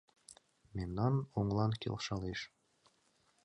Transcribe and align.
Мемнан 0.75 1.13
оҥлан 1.39 1.71
келшалеш. 1.81 2.39